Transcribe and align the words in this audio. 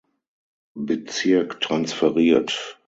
Bezirk 0.73 1.59
transferiert. 1.59 2.79